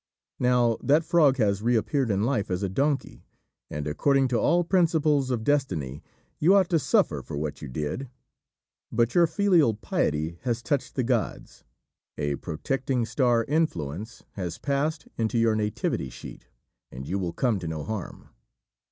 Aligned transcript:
Now 0.39 0.79
that 0.81 1.05
frog 1.05 1.37
has 1.37 1.61
re 1.61 1.75
appeared 1.75 2.09
in 2.09 2.23
life 2.23 2.49
as 2.49 2.63
a 2.63 2.69
donkey, 2.69 3.23
and 3.69 3.85
according 3.85 4.29
to 4.29 4.39
all 4.39 4.63
principles 4.63 5.29
of 5.29 5.43
destiny 5.43 6.01
you 6.39 6.55
ought 6.55 6.71
to 6.71 6.79
suffer 6.79 7.21
for 7.21 7.37
what 7.37 7.61
you 7.61 7.67
did; 7.67 8.09
but 8.91 9.13
your 9.13 9.27
filial 9.27 9.75
piety 9.75 10.39
has 10.41 10.63
touched 10.63 10.95
the 10.95 11.03
Gods, 11.03 11.65
a 12.17 12.33
protecting 12.37 13.05
star 13.05 13.43
influence 13.43 14.23
has 14.31 14.57
passed 14.57 15.07
into 15.19 15.37
your 15.37 15.55
nativity 15.55 16.09
sheet, 16.09 16.47
and 16.91 17.07
you 17.07 17.19
will 17.19 17.31
come 17.31 17.59
to 17.59 17.67
no 17.67 17.83
harm. 17.83 18.29